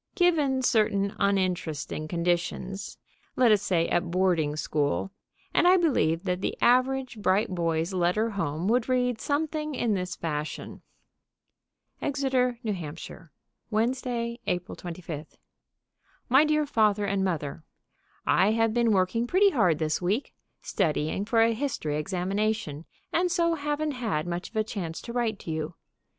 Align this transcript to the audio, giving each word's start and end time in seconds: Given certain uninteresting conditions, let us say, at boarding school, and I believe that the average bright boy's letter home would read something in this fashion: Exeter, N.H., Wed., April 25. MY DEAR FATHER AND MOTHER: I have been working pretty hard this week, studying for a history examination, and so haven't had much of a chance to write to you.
Given 0.15 0.63
certain 0.63 1.15
uninteresting 1.19 2.07
conditions, 2.07 2.97
let 3.35 3.51
us 3.51 3.61
say, 3.61 3.87
at 3.87 4.09
boarding 4.09 4.55
school, 4.55 5.11
and 5.53 5.67
I 5.67 5.77
believe 5.77 6.23
that 6.23 6.41
the 6.41 6.57
average 6.59 7.19
bright 7.21 7.49
boy's 7.53 7.93
letter 7.93 8.31
home 8.31 8.67
would 8.69 8.89
read 8.89 9.21
something 9.21 9.75
in 9.75 9.93
this 9.93 10.15
fashion: 10.15 10.81
Exeter, 12.01 12.57
N.H., 12.65 13.11
Wed., 13.69 13.95
April 14.47 14.75
25. 14.75 15.37
MY 16.29 16.45
DEAR 16.45 16.65
FATHER 16.65 17.05
AND 17.05 17.23
MOTHER: 17.23 17.63
I 18.25 18.53
have 18.53 18.73
been 18.73 18.91
working 18.93 19.27
pretty 19.27 19.51
hard 19.51 19.77
this 19.77 20.01
week, 20.01 20.33
studying 20.63 21.25
for 21.25 21.43
a 21.43 21.53
history 21.53 21.95
examination, 21.97 22.85
and 23.13 23.31
so 23.31 23.53
haven't 23.53 23.91
had 23.91 24.25
much 24.25 24.49
of 24.49 24.55
a 24.55 24.63
chance 24.63 24.99
to 25.01 25.13
write 25.13 25.37
to 25.41 25.51
you. 25.51 25.75